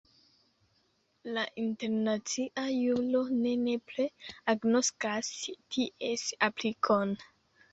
La 1.33 1.43
internacia 1.63 2.65
juro 2.77 3.21
ne 3.43 3.53
nepre 3.67 4.09
agnoskas 4.55 5.31
ties 5.77 6.25
aplikon. 6.49 7.15